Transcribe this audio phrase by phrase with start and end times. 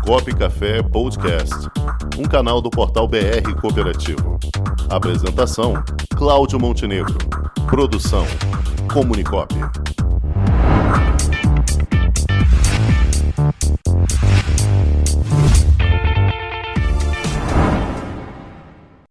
[0.00, 1.54] Comunicop Café Podcast,
[2.18, 4.38] um canal do portal BR Cooperativo.
[4.88, 5.74] Apresentação:
[6.16, 7.16] Cláudio Montenegro.
[7.68, 8.24] Produção:
[8.92, 9.54] Comunicop.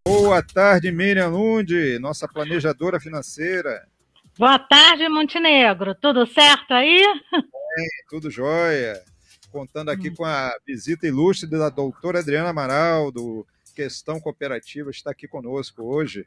[0.05, 3.87] Boa tarde, Miriam Lund, nossa planejadora financeira.
[4.37, 5.95] Boa tarde, Montenegro.
[5.95, 7.03] Tudo certo aí?
[7.31, 8.99] Bem, tudo jóia
[9.49, 10.15] contando aqui hum.
[10.15, 13.45] com a visita ilustre da doutora Adriana Amaral, do
[13.75, 16.25] Questão Cooperativa, está aqui conosco hoje.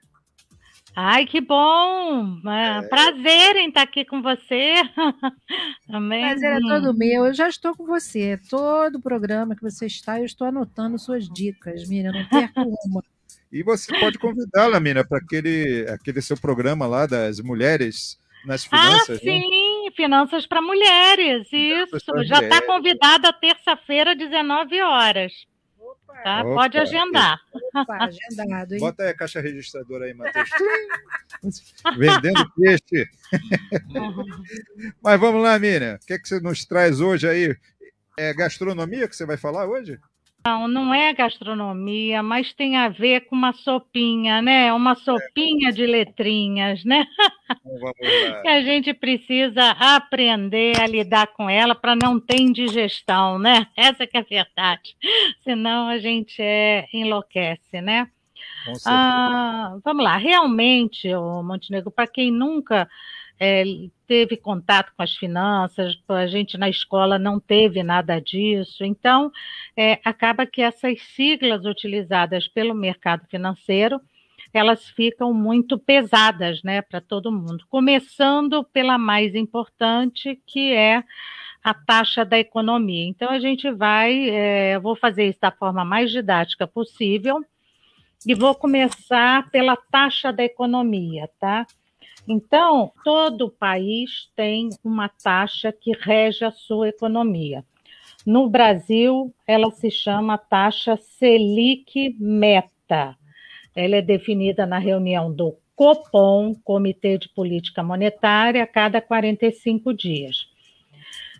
[0.94, 2.38] Ai, que bom!
[2.46, 2.82] É, é.
[2.82, 4.74] Prazer em estar aqui com você.
[5.88, 6.20] Também.
[6.20, 7.24] Prazer é todo meu.
[7.24, 8.38] Eu já estou com você.
[8.50, 12.12] Todo programa que você está, eu estou anotando suas dicas, Miriam.
[12.12, 13.02] Não perco uma.
[13.50, 18.76] E você pode convidá-la, Miriam, para aquele, aquele seu programa lá das mulheres nas ah,
[18.76, 19.18] finanças.
[19.18, 19.40] Ah, sim!
[19.40, 19.71] Né?
[19.94, 22.24] Finanças para Mulheres, isso.
[22.24, 25.32] Já está convidada terça-feira, 19 horas.
[25.78, 26.40] Opa, tá?
[26.42, 27.40] Opa, Pode agendar.
[27.74, 28.80] Opa, agendado, hein?
[28.80, 30.50] Bota aí a caixa registradora aí, Matheus.
[31.98, 33.08] Vendendo peixe.
[35.02, 35.94] Mas vamos lá, Miriam.
[35.94, 37.56] O que, é que você nos traz hoje aí?
[38.18, 39.98] É gastronomia que você vai falar hoje?
[40.44, 44.72] Não, não é gastronomia, mas tem a ver com uma sopinha, né?
[44.72, 47.06] Uma sopinha de letrinhas, né?
[48.04, 53.66] Então, que a gente precisa aprender a lidar com ela para não ter indigestão, né?
[53.76, 54.96] Essa que é a verdade.
[55.44, 58.08] Senão a gente é, enlouquece, né?
[58.86, 61.08] Ah, vamos lá, realmente,
[61.44, 62.88] Montenegro, para quem nunca
[63.44, 63.64] é,
[64.06, 68.84] teve contato com as finanças, a gente na escola não teve nada disso.
[68.84, 69.32] Então,
[69.76, 74.00] é, acaba que essas siglas utilizadas pelo mercado financeiro
[74.54, 77.64] elas ficam muito pesadas né, para todo mundo.
[77.70, 81.02] Começando pela mais importante, que é
[81.64, 83.06] a taxa da economia.
[83.06, 87.42] Então, a gente vai, é, vou fazer isso da forma mais didática possível,
[88.26, 91.66] e vou começar pela taxa da economia, tá?
[92.26, 97.64] Então, todo país tem uma taxa que rege a sua economia.
[98.24, 103.16] No Brasil, ela se chama taxa Selic Meta.
[103.74, 110.46] Ela é definida na reunião do Copom, Comitê de Política Monetária, a cada 45 dias.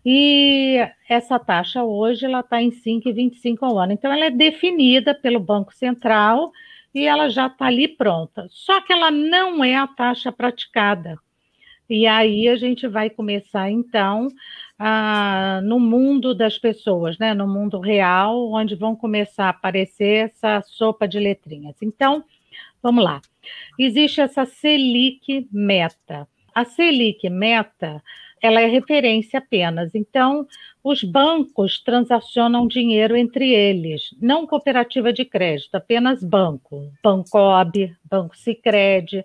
[0.04, 0.78] E
[1.08, 3.92] essa taxa hoje ela está em 5,25 ao ano.
[3.92, 6.50] Então, ela é definida pelo Banco Central
[6.94, 8.46] e ela já está ali pronta.
[8.50, 11.18] Só que ela não é a taxa praticada.
[11.88, 14.28] E aí a gente vai começar, então,
[14.78, 17.34] a, no mundo das pessoas, né?
[17.34, 21.76] no mundo real, onde vão começar a aparecer essa sopa de letrinhas.
[21.82, 22.24] Então,
[22.82, 23.20] vamos lá.
[23.78, 26.26] Existe essa Selic Meta.
[26.54, 28.02] A Selic Meta
[28.42, 29.94] ela é referência apenas.
[29.94, 30.46] Então,
[30.84, 39.24] os bancos transacionam dinheiro entre eles, não cooperativa de crédito, apenas banco, Bancob, Banco Sicredi.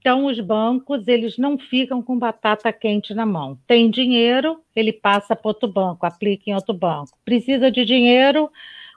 [0.00, 3.58] Então, os bancos, eles não ficam com batata quente na mão.
[3.66, 7.18] Tem dinheiro, ele passa para outro banco, aplica em outro banco.
[7.24, 8.50] Precisa de dinheiro,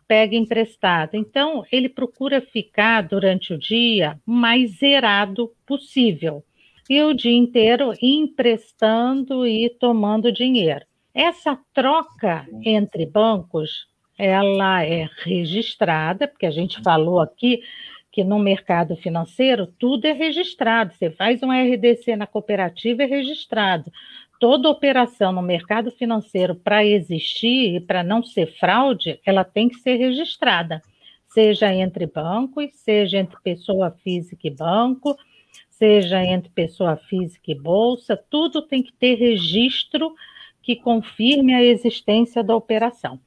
[0.07, 1.16] pega emprestado.
[1.16, 6.44] Então, ele procura ficar durante o dia mais zerado possível
[6.90, 10.85] e o dia inteiro emprestando e tomando dinheiro.
[11.13, 17.61] Essa troca entre bancos, ela é registrada, porque a gente falou aqui
[18.11, 20.94] que no mercado financeiro tudo é registrado.
[20.94, 23.91] Você faz um RDC na cooperativa é registrado.
[24.39, 29.75] Toda operação no mercado financeiro para existir e para não ser fraude, ela tem que
[29.75, 30.81] ser registrada,
[31.28, 35.16] seja entre bancos, seja entre pessoa física e banco,
[35.69, 40.13] seja entre pessoa física e bolsa, tudo tem que ter registro
[40.61, 43.19] que confirme a existência da operação.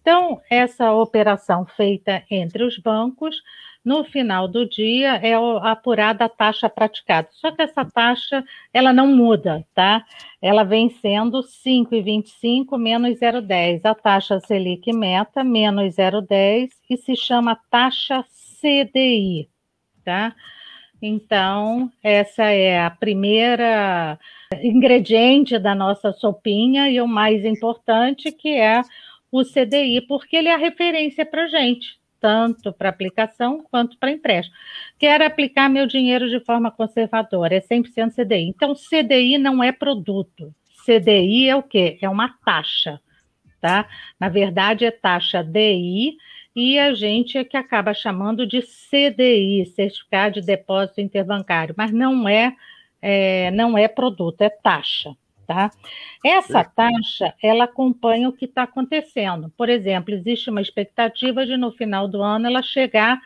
[0.00, 3.42] Então, essa operação feita entre os bancos,
[3.84, 7.28] no final do dia é apurada a taxa praticada.
[7.32, 10.04] Só que essa taxa, ela não muda, tá?
[10.42, 13.80] Ela vem sendo 5,25 menos 0,10.
[13.84, 18.24] A taxa Selic meta menos 0,10 e se chama taxa
[18.60, 19.48] CDI,
[20.04, 20.34] tá?
[21.00, 24.18] Então, essa é a primeira
[24.62, 28.82] ingrediente da nossa sopinha e o mais importante, que é
[29.30, 34.56] o CDI, porque ele é a referência para gente, tanto para aplicação quanto para empréstimo.
[34.98, 38.48] Quero aplicar meu dinheiro de forma conservadora, é 100% CDI.
[38.48, 40.54] Então, CDI não é produto.
[40.84, 41.98] CDI é o quê?
[42.00, 42.98] É uma taxa,
[43.60, 43.86] tá?
[44.18, 46.16] Na verdade, é taxa DI,
[46.56, 52.28] e a gente é que acaba chamando de CDI, Certificado de Depósito Interbancário, mas não
[52.28, 52.52] é,
[53.00, 55.14] é, não é produto, é taxa,
[55.46, 55.70] tá?
[56.24, 59.52] Essa taxa, ela acompanha o que está acontecendo.
[59.56, 63.20] Por exemplo, existe uma expectativa de no final do ano ela chegar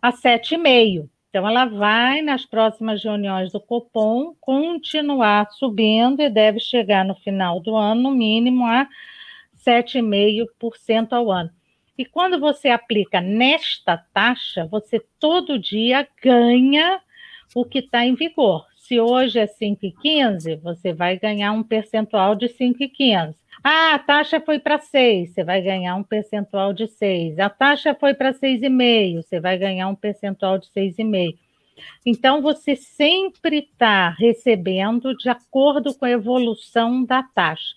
[0.00, 1.08] a 7,5.
[1.30, 7.60] Então, ela vai nas próximas reuniões do Copom continuar subindo e deve chegar no final
[7.60, 8.88] do ano, no mínimo, a
[9.66, 11.50] 7,5% ao ano.
[11.98, 17.00] E quando você aplica nesta taxa, você todo dia ganha
[17.54, 18.64] o que está em vigor.
[18.88, 23.34] Se hoje é 5,15, você vai ganhar um percentual de 5,15.
[23.62, 27.38] Ah, a taxa foi para 6, você vai ganhar um percentual de 6.
[27.38, 31.36] A taxa foi para 6,5, você vai ganhar um percentual de 6,5.
[32.06, 37.74] Então, você sempre está recebendo de acordo com a evolução da taxa.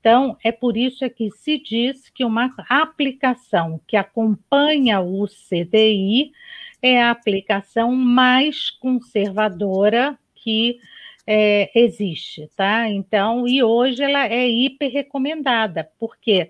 [0.00, 6.32] Então, é por isso é que se diz que uma aplicação que acompanha o CDI
[6.82, 10.78] é a aplicação mais conservadora que
[11.26, 12.88] é, existe, tá?
[12.88, 16.48] Então, e hoje ela é hiper recomendada, porque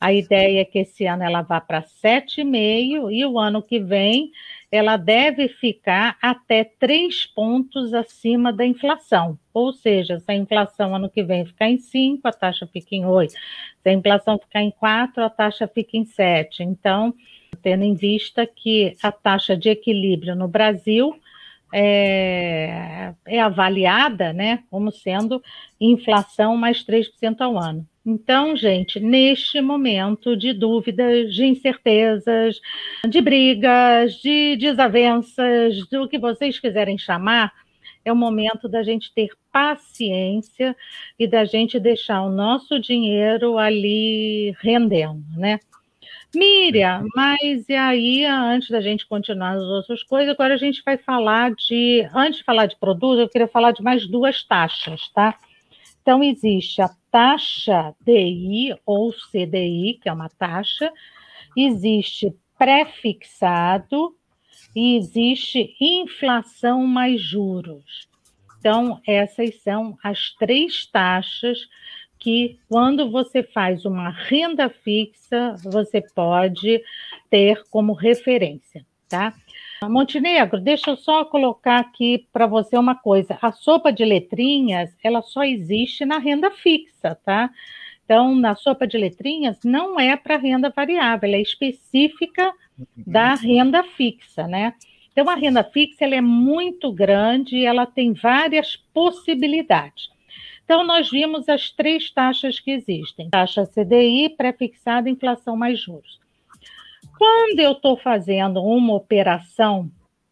[0.00, 4.30] a ideia é que esse ano ela vá para 7,5 e o ano que vem
[4.70, 9.38] ela deve ficar até 3 pontos acima da inflação.
[9.52, 13.06] Ou seja, se a inflação ano que vem ficar em 5, a taxa fica em
[13.06, 13.32] 8.
[13.32, 16.64] Se a inflação ficar em 4, a taxa fica em 7.
[16.64, 17.14] Então,
[17.62, 21.14] tendo em vista que a taxa de equilíbrio no Brasil
[21.76, 25.42] é, é avaliada né, como sendo
[25.80, 27.84] inflação mais 3% ao ano.
[28.06, 32.60] Então, gente, neste momento de dúvidas, de incertezas,
[33.08, 37.52] de brigas, de desavenças, do que vocês quiserem chamar,
[38.04, 40.76] é o momento da gente ter paciência
[41.18, 45.58] e da gente deixar o nosso dinheiro ali rendendo, né?
[46.34, 50.96] Miriam, mas e aí, antes da gente continuar as outras coisas, agora a gente vai
[50.96, 52.08] falar de.
[52.14, 55.38] Antes de falar de produto, eu queria falar de mais duas taxas, tá?
[56.02, 60.92] Então, existe a taxa DI ou CDI, que é uma taxa,
[61.56, 64.14] existe pré-fixado
[64.76, 68.08] e existe inflação mais juros.
[68.58, 71.68] Então, essas são as três taxas
[72.24, 76.82] que, quando você faz uma renda fixa, você pode
[77.28, 79.34] ter como referência, tá?
[79.82, 83.36] Montenegro, deixa eu só colocar aqui para você uma coisa.
[83.42, 87.50] A sopa de letrinhas, ela só existe na renda fixa, tá?
[88.06, 92.54] Então, na sopa de letrinhas, não é para renda variável, ela é específica
[92.96, 94.72] da renda fixa, né?
[95.12, 100.13] Então, a renda fixa ela é muito grande, ela tem várias possibilidades.
[100.64, 106.18] Então, nós vimos as três taxas que existem: taxa CDI, pré-fixada, inflação mais juros.
[107.18, 109.90] Quando eu estou fazendo uma operação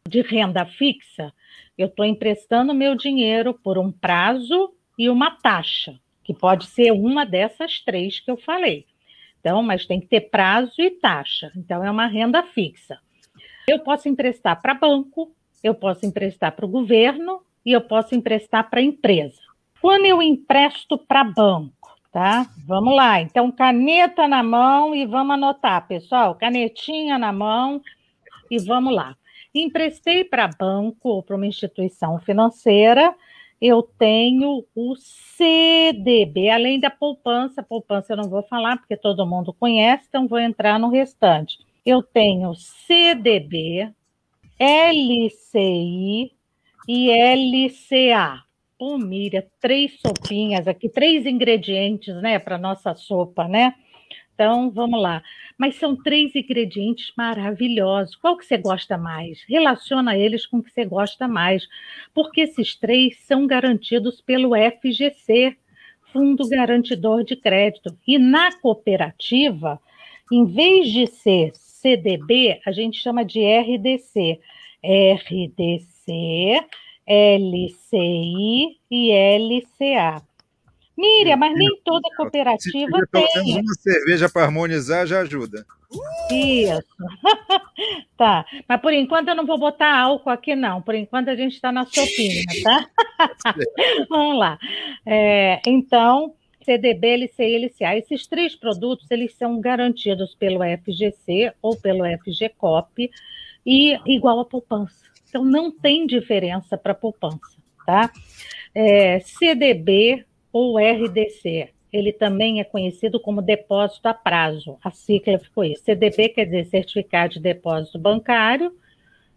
[0.08, 1.32] de renda fixa,
[1.76, 7.24] eu estou emprestando meu dinheiro por um prazo e uma taxa, que pode ser uma
[7.24, 8.86] dessas três que eu falei.
[9.40, 11.52] Então, mas tem que ter prazo e taxa.
[11.56, 12.98] Então, é uma renda fixa.
[13.68, 18.68] Eu posso emprestar para banco, eu posso emprestar para o governo e eu posso emprestar
[18.68, 19.51] para a empresa.
[19.82, 22.46] Quando eu empresto para banco, tá?
[22.64, 23.20] Vamos lá.
[23.20, 26.36] Então, caneta na mão e vamos anotar, pessoal.
[26.36, 27.82] Canetinha na mão
[28.48, 29.16] e vamos lá.
[29.52, 33.12] Emprestei para banco ou para uma instituição financeira,
[33.60, 37.60] eu tenho o CDB, além da poupança.
[37.60, 41.58] Poupança eu não vou falar porque todo mundo conhece, então vou entrar no restante.
[41.84, 43.92] Eu tenho CDB,
[44.60, 46.30] LCI
[46.88, 48.44] e LCA.
[48.82, 53.76] Pô, Miriam, três sopinhas aqui, três ingredientes, né, para nossa sopa, né?
[54.34, 55.22] Então, vamos lá.
[55.56, 58.16] Mas são três ingredientes maravilhosos.
[58.16, 59.44] Qual que você gosta mais?
[59.48, 61.64] Relaciona eles com o que você gosta mais,
[62.12, 65.56] porque esses três são garantidos pelo FGC,
[66.12, 67.96] Fundo Garantidor de Crédito.
[68.04, 69.80] E na cooperativa,
[70.32, 74.40] em vez de ser CDB, a gente chama de RDC.
[74.82, 76.66] RDC
[77.06, 80.22] LCI e LCA.
[80.96, 83.26] Miriam, mas nem toda cooperativa Se tem.
[83.32, 85.64] Pelo uma cerveja para harmonizar já ajuda.
[86.30, 86.82] Isso.
[88.16, 88.44] tá.
[88.68, 90.82] Mas por enquanto eu não vou botar álcool aqui, não.
[90.82, 92.88] Por enquanto a gente está na sopinha, tá?
[94.08, 94.58] Vamos lá.
[95.04, 97.96] É, então, CDB, LCI e LCA.
[97.96, 103.10] Esses três produtos, eles são garantidos pelo FGC ou pelo FGCOP
[103.66, 105.11] e igual a poupança.
[105.32, 108.12] Então, não tem diferença para poupança, tá?
[108.74, 114.76] É, CDB ou RDC, ele também é conhecido como depósito a prazo.
[114.84, 115.84] A sigla ficou isso.
[115.84, 118.76] CDB quer dizer certificado de depósito bancário,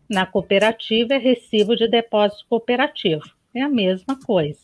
[0.10, 3.24] na cooperativa é recibo de depósito cooperativo.
[3.54, 4.60] É a mesma coisa.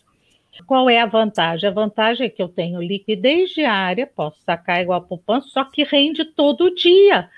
[0.68, 1.70] Qual é a vantagem?
[1.70, 5.86] A vantagem é que eu tenho liquidez diária, posso sacar igual a poupança, só que
[5.86, 7.30] rende todo dia.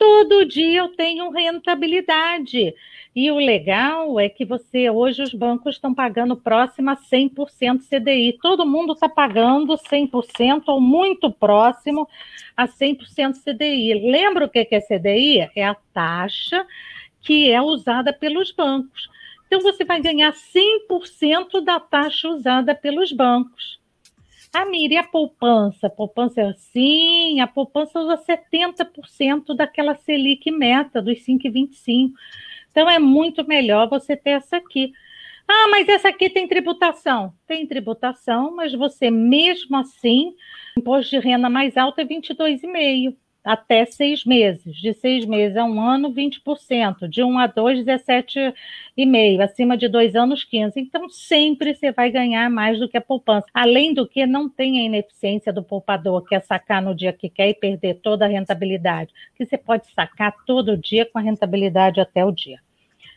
[0.00, 2.74] Todo dia eu tenho rentabilidade.
[3.14, 8.38] E o legal é que você hoje os bancos estão pagando próximo a 100% CDI.
[8.40, 12.08] Todo mundo está pagando 100% ou muito próximo
[12.56, 13.92] a 100% CDI.
[14.10, 15.50] Lembra o que é CDI?
[15.54, 16.66] É a taxa
[17.20, 19.10] que é usada pelos bancos.
[19.46, 23.79] Então você vai ganhar 100% da taxa usada pelos bancos.
[24.52, 25.86] Ah, Miri, a poupança?
[25.86, 32.12] A poupança é assim, a poupança usa 70% daquela Selic meta, dos 5,25%.
[32.70, 34.92] Então é muito melhor você ter essa aqui.
[35.48, 37.32] Ah, mas essa aqui tem tributação.
[37.46, 40.34] Tem tributação, mas você mesmo assim,
[40.78, 44.76] imposto de renda mais alto é 22,5% até seis meses.
[44.76, 47.08] De seis meses a um ano, 20%.
[47.08, 49.40] De um a dois, 17,5%.
[49.40, 50.72] Acima de dois anos, 15%.
[50.76, 53.46] Então, sempre você vai ganhar mais do que a poupança.
[53.52, 57.28] Além do que, não tem a ineficiência do poupador, que é sacar no dia que
[57.28, 59.12] quer e perder toda a rentabilidade.
[59.36, 62.58] Que você pode sacar todo dia com a rentabilidade até o dia.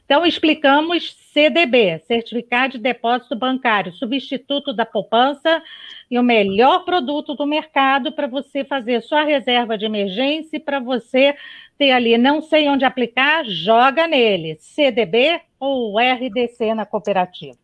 [0.05, 5.63] Então, explicamos CDB, Certificado de Depósito Bancário, substituto da poupança
[6.11, 10.79] e o melhor produto do mercado para você fazer sua reserva de emergência e para
[10.79, 11.35] você
[11.77, 17.57] ter ali, não sei onde aplicar, joga nele, CDB ou RDC na cooperativa.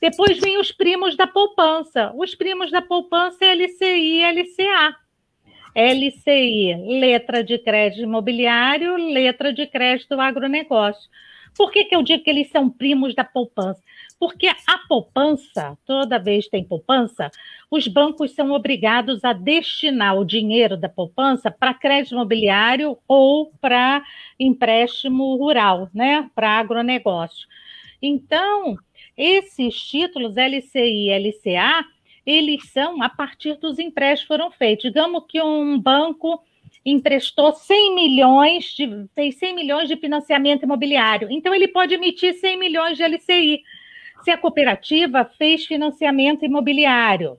[0.00, 2.12] Depois vem os primos da poupança.
[2.14, 4.96] Os primos da poupança é LCI e LCA.
[5.74, 11.10] LCI, letra de crédito imobiliário, letra de crédito agronegócio.
[11.56, 13.82] Por que, que eu digo que eles são primos da poupança?
[14.18, 17.30] Porque a poupança, toda vez tem poupança,
[17.70, 24.02] os bancos são obrigados a destinar o dinheiro da poupança para crédito imobiliário ou para
[24.38, 26.30] empréstimo rural, né?
[26.34, 27.46] Para agronegócio.
[28.00, 28.76] Então,
[29.16, 31.84] esses títulos LCI e LCA,
[32.24, 34.84] eles são a partir dos empréstimos foram feitos.
[34.84, 36.42] Digamos que um banco
[36.86, 41.28] emprestou 100 milhões de, fez 100 milhões de financiamento imobiliário.
[41.28, 43.60] Então, ele pode emitir 100 milhões de LCI.
[44.22, 47.38] Se a cooperativa fez financiamento imobiliário,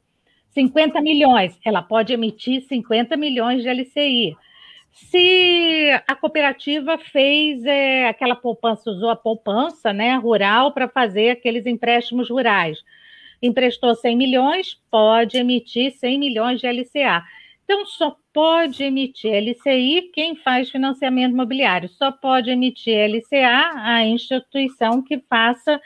[0.50, 4.36] 50 milhões, ela pode emitir 50 milhões de LCI.
[4.92, 11.66] Se a cooperativa fez é, aquela poupança, usou a poupança né, rural para fazer aqueles
[11.66, 12.80] empréstimos rurais,
[13.42, 17.24] emprestou 100 milhões, pode emitir 100 milhões de LCA.
[17.64, 25.02] Então, só pode emitir LCI quem faz financiamento imobiliário, só pode emitir LCA a instituição
[25.02, 25.82] que faça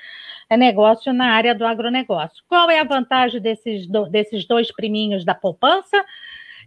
[0.50, 2.44] é, negócio na área do agronegócio.
[2.50, 6.04] Qual é a vantagem desses, do, desses dois priminhos da poupança?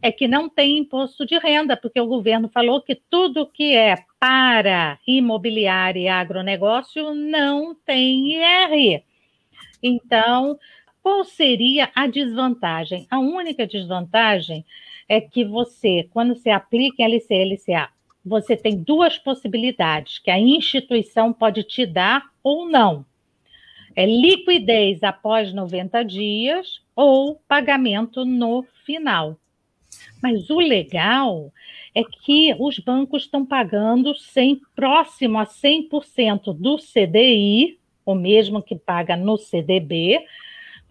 [0.00, 3.96] É que não tem imposto de renda, porque o governo falou que tudo que é
[4.18, 9.02] para imobiliário e agronegócio não tem IR.
[9.82, 10.58] Então,
[11.02, 13.06] qual seria a desvantagem?
[13.10, 14.64] A única desvantagem
[15.08, 17.88] é que você, quando você aplica em LC, LCA,
[18.24, 23.04] você tem duas possibilidades que a instituição pode te dar ou não.
[23.94, 29.36] É liquidez após 90 dias ou pagamento no final.
[30.22, 31.52] Mas o legal
[31.94, 38.74] é que os bancos estão pagando 100, próximo a 100% do CDI, o mesmo que
[38.74, 40.18] paga no CDB,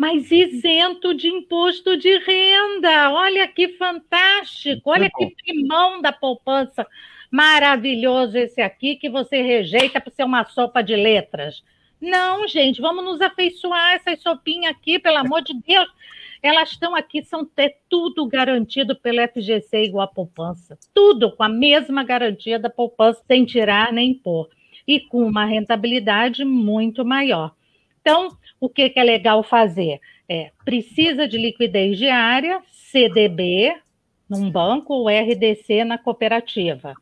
[0.03, 3.09] mas isento de imposto de renda.
[3.13, 6.85] Olha que fantástico, olha que primão da poupança.
[7.31, 11.63] Maravilhoso esse aqui que você rejeita para ser uma sopa de letras.
[12.01, 15.87] Não, gente, vamos nos afeiçoar essas sopinhas aqui, pelo amor de Deus.
[16.41, 20.77] Elas estão aqui, são ter tudo garantido pelo FGC igual a poupança.
[20.93, 24.49] Tudo com a mesma garantia da poupança, sem tirar nem pôr.
[24.85, 27.55] E com uma rentabilidade muito maior.
[28.03, 30.01] Então, o que, que é legal fazer?
[30.27, 33.73] É, precisa de liquidez diária, CDB
[34.29, 36.93] num banco ou RDC na cooperativa.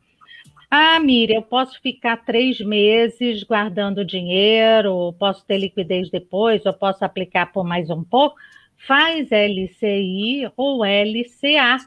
[0.70, 7.04] Ah, Miriam, eu posso ficar três meses guardando dinheiro, posso ter liquidez depois, ou posso
[7.04, 8.36] aplicar por mais um pouco.
[8.86, 11.78] Faz LCI ou LCA,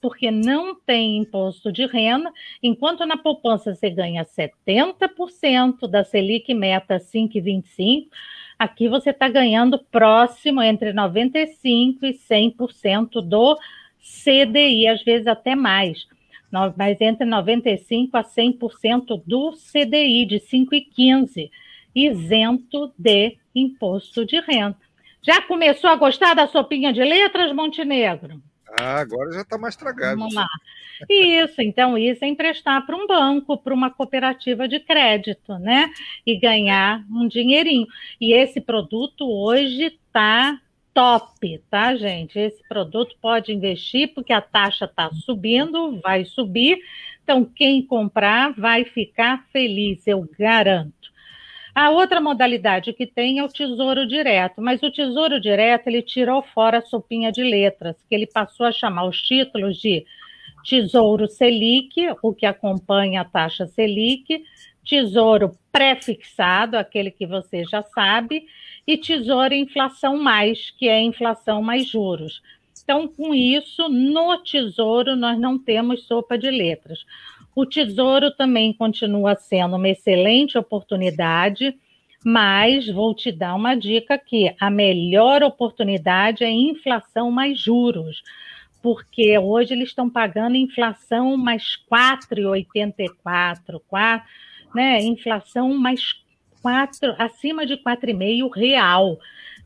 [0.00, 6.98] porque não tem imposto de renda, enquanto na poupança você ganha 70% da Selic meta
[6.98, 8.06] 5,25%,
[8.60, 11.54] Aqui você está ganhando próximo entre 95%
[12.02, 13.58] e 100% do
[13.98, 16.06] CDI, às vezes até mais,
[16.76, 21.50] mas entre 95% a 100% do CDI, de 5,15%,
[21.94, 24.76] isento de imposto de renda.
[25.22, 28.42] Já começou a gostar da sopinha de letras, Montenegro?
[28.78, 30.18] Ah, agora já está mais tragado.
[30.18, 30.46] Vamos lá.
[31.08, 35.90] Isso, então, isso é emprestar para um banco, para uma cooperativa de crédito, né?
[36.26, 37.86] E ganhar um dinheirinho.
[38.20, 40.60] E esse produto hoje está
[40.92, 42.38] top, tá, gente?
[42.38, 46.78] Esse produto pode investir porque a taxa está subindo, vai subir.
[47.22, 51.00] Então, quem comprar vai ficar feliz, eu garanto.
[51.74, 56.42] A outra modalidade que tem é o Tesouro Direto, mas o Tesouro Direto ele tirou
[56.42, 60.04] fora a sopinha de letras, que ele passou a chamar os títulos de
[60.64, 64.44] Tesouro Selic, o que acompanha a taxa Selic,
[64.84, 68.46] Tesouro pré-fixado, aquele que você já sabe,
[68.86, 72.42] e Tesouro Inflação Mais, que é inflação mais juros.
[72.82, 77.04] Então, com isso, no Tesouro nós não temos sopa de letras.
[77.54, 81.76] O Tesouro também continua sendo uma excelente oportunidade,
[82.24, 88.22] mas vou te dar uma dica aqui: a melhor oportunidade é inflação mais juros,
[88.82, 94.28] porque hoje eles estão pagando inflação mais 4,84, 4,
[94.74, 95.02] né?
[95.02, 96.14] Inflação mais
[96.62, 99.18] 4, acima de 4,5 real.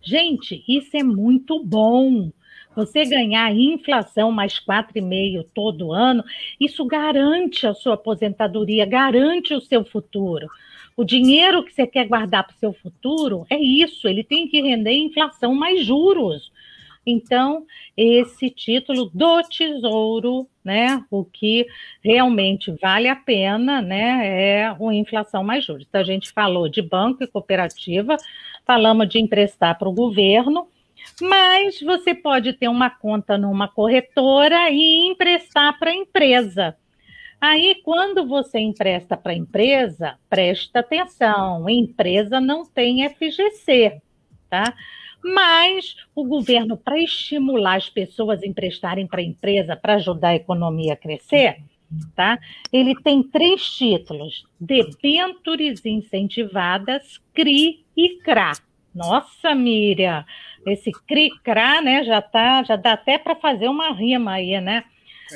[0.03, 2.31] Gente, isso é muito bom.
[2.77, 6.25] Você ganhar inflação mais 4,5 todo ano,
[6.59, 10.49] isso garante a sua aposentadoria, garante o seu futuro.
[10.97, 14.61] O dinheiro que você quer guardar para o seu futuro é isso, ele tem que
[14.61, 16.53] render inflação mais juros.
[17.07, 21.67] Então, esse título do Tesouro, né, o que
[22.03, 25.87] realmente vale a pena, né, é o inflação mais juros.
[25.89, 28.17] Então, a gente falou de banco e cooperativa,
[28.65, 30.67] falamos de emprestar para o governo,
[31.21, 36.77] mas você pode ter uma conta numa corretora e emprestar para a empresa.
[37.41, 44.01] Aí, quando você empresta para a empresa, presta atenção: empresa não tem FGC,
[44.49, 44.75] tá?
[45.25, 50.35] Mas o governo, para estimular as pessoas a emprestarem para a empresa, para ajudar a
[50.35, 51.63] economia a crescer,
[52.15, 52.39] tá?
[52.71, 58.53] Ele tem três títulos: debêntures incentivadas, CRI e CRA.
[58.95, 60.25] Nossa, Miriam,
[60.67, 64.85] esse cri-cra, né, já tá, já dá até para fazer uma rima aí, né?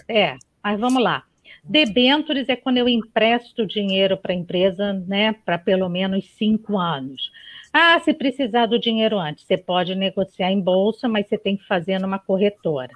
[0.06, 1.24] É, mas vamos lá.
[1.68, 7.30] Debentures é quando eu empresto dinheiro para a empresa, né, para pelo menos cinco anos.
[7.70, 11.66] Ah, se precisar do dinheiro antes, você pode negociar em bolsa, mas você tem que
[11.66, 12.92] fazer numa corretora.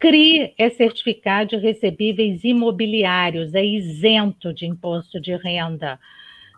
[0.00, 5.98] CRI é certificado de recebíveis imobiliários, é isento de imposto de renda.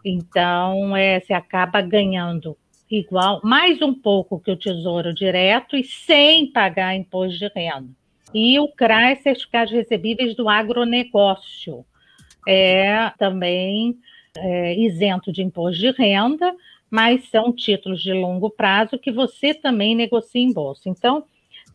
[0.03, 2.57] Então, é, você acaba ganhando
[2.91, 8.06] igual, mais um pouco que o Tesouro Direto e sem pagar imposto de renda.
[8.39, 11.87] E o CRA é certificado de recebíveis do agronegócio.
[12.47, 13.97] É também
[14.37, 16.55] é, isento de imposto de renda,
[16.91, 20.91] mas são títulos de longo prazo que você também negocia em bolsa.
[20.91, 21.25] Então,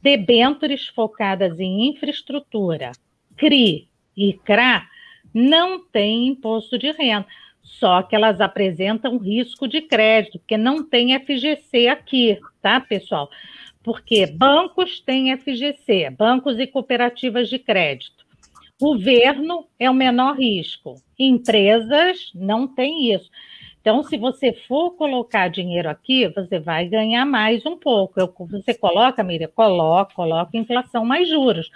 [0.04, 2.92] debêntures focadas em infraestrutura,
[3.36, 4.88] CRI e CRA
[5.34, 7.26] não têm imposto de renda
[7.64, 13.30] só que elas apresentam risco de crédito, porque não tem FGC aqui, tá, pessoal?
[13.84, 18.26] Porque bancos têm FGC, bancos e cooperativas de crédito.
[18.80, 23.30] Governo é o menor risco, empresas não têm isso.
[23.82, 28.20] Então, se você for colocar dinheiro aqui, você vai ganhar mais um pouco.
[28.20, 29.50] Eu, você coloca, Miriam?
[29.56, 31.70] Coloca, coloca inflação mais juros.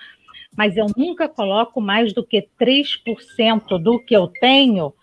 [0.55, 4.93] Mas eu nunca coloco mais do que 3% do que eu tenho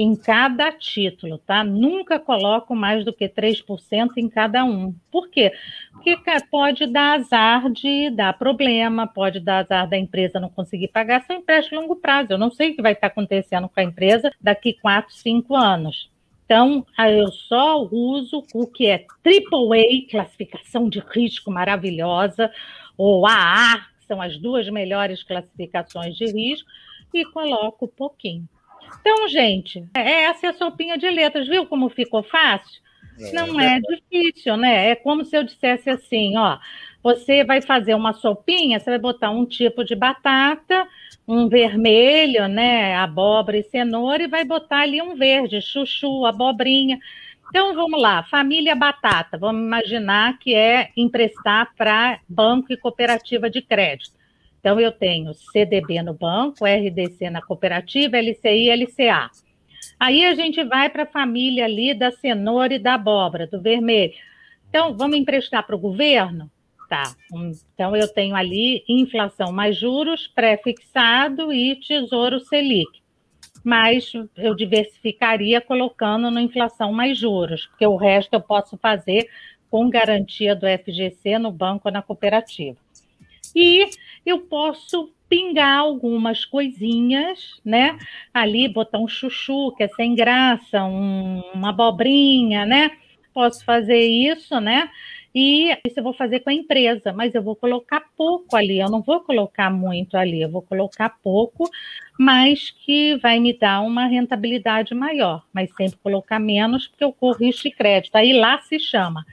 [0.00, 1.64] em cada título, tá?
[1.64, 4.94] Nunca coloco mais do que 3% em cada um.
[5.10, 5.52] Por quê?
[5.92, 6.16] Porque
[6.48, 11.34] pode dar azar de dar problema, pode dar azar da empresa não conseguir pagar seu
[11.34, 12.32] empréstimo a longo prazo.
[12.32, 16.08] Eu não sei o que vai estar acontecendo com a empresa daqui 4, 5 anos.
[16.44, 22.52] Então, eu só uso o que é AAA, classificação de risco maravilhosa,
[22.96, 26.70] ou AA, que são as duas melhores classificações de risco,
[27.12, 28.48] e coloco pouquinho.
[29.00, 32.80] Então, gente, é essa é a sopinha de letras, viu como ficou fácil?
[33.20, 34.90] É, não é, é difícil, né?
[34.90, 36.58] É como se eu dissesse assim, ó,
[37.02, 40.86] você vai fazer uma sopinha, você vai botar um tipo de batata,
[41.26, 46.98] um vermelho, né, abóbora e cenoura, e vai botar ali um verde, chuchu, abobrinha.
[47.48, 53.62] Então, vamos lá, família batata, vamos imaginar que é emprestar para banco e cooperativa de
[53.62, 54.17] crédito.
[54.60, 59.30] Então, eu tenho CDB no banco, RDC na cooperativa, LCI e LCA.
[59.98, 64.12] Aí a gente vai para a família ali da cenoura e da abóbora, do vermelho.
[64.68, 66.50] Então, vamos emprestar para o governo?
[66.88, 67.14] Tá.
[67.74, 73.02] Então, eu tenho ali inflação mais juros, pré-fixado e tesouro Selic.
[73.62, 79.28] Mas eu diversificaria colocando no inflação mais juros, porque o resto eu posso fazer
[79.70, 82.78] com garantia do FGC no banco ou na cooperativa.
[83.54, 83.88] E
[84.24, 87.98] eu posso pingar algumas coisinhas, né?
[88.32, 92.90] Ali botar um chuchu, que é sem graça, um, uma abobrinha, né?
[93.34, 94.90] Posso fazer isso, né?
[95.34, 98.90] E isso eu vou fazer com a empresa, mas eu vou colocar pouco ali, eu
[98.90, 101.70] não vou colocar muito ali, eu vou colocar pouco,
[102.18, 107.36] mas que vai me dar uma rentabilidade maior, mas sempre colocar menos, porque eu corro
[107.36, 108.16] risco de crédito.
[108.16, 109.24] Aí lá se chama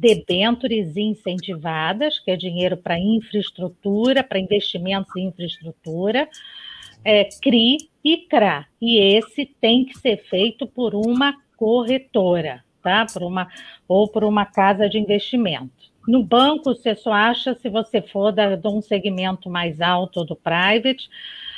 [0.00, 6.28] debêntures incentivadas, que é dinheiro para infraestrutura, para investimentos em infraestrutura,
[7.04, 8.66] é, CRI e CRA.
[8.80, 13.06] E esse tem que ser feito por uma corretora, tá?
[13.12, 13.48] Por uma,
[13.86, 15.88] ou por uma casa de investimento.
[16.08, 20.34] No banco, você só acha se você for da, de um segmento mais alto do
[20.34, 21.06] private.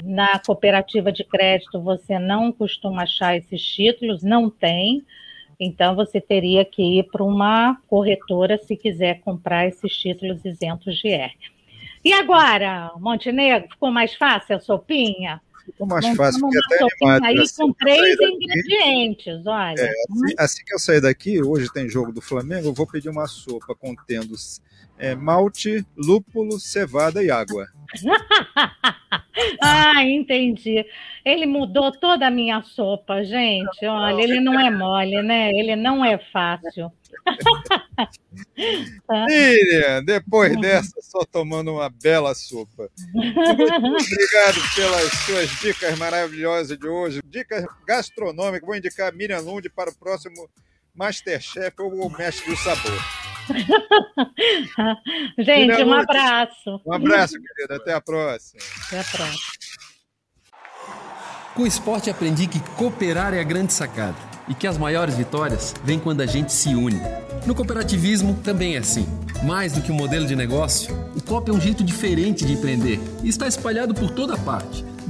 [0.02, 5.04] Na cooperativa de crédito, você não costuma achar esses títulos, não tem.
[5.60, 11.08] Então, você teria que ir para uma corretora se quiser comprar esses títulos isentos de
[11.08, 11.34] R.
[12.02, 15.38] E agora, Montenegro, ficou mais fácil a sopinha?
[15.66, 17.24] Ficou mais fácil, porque até animado.
[17.24, 19.78] Aí assim, com três ingredientes, olha.
[19.78, 23.10] É, assim, assim, que eu sair daqui, hoje tem jogo do Flamengo, eu vou pedir
[23.10, 24.34] uma sopa contendo
[25.00, 27.66] é, malte, lúpulo, cevada e água.
[29.60, 30.84] ah, entendi.
[31.24, 33.86] Ele mudou toda a minha sopa, gente.
[33.86, 35.50] Olha, ele não é mole, né?
[35.52, 36.92] Ele não é fácil.
[39.26, 42.90] Miriam, depois dessa, só tomando uma bela sopa.
[43.12, 47.20] Muito obrigado pelas suas dicas maravilhosas de hoje.
[47.24, 48.66] Dicas gastronômicas.
[48.66, 50.48] Vou indicar Miriam Lund para o próximo
[50.94, 53.20] Masterchef ou o Mestre do Sabor.
[55.38, 56.80] Gente, um abraço.
[56.86, 57.76] Um abraço, querida.
[57.76, 58.62] Até a próxima.
[58.86, 59.50] Até a próxima.
[61.54, 64.16] Com o esporte aprendi que cooperar é a grande sacada
[64.48, 67.00] e que as maiores vitórias vêm quando a gente se une.
[67.46, 69.06] No cooperativismo também é assim.
[69.44, 73.00] Mais do que um modelo de negócio, o COP é um jeito diferente de empreender
[73.22, 74.84] e está espalhado por toda parte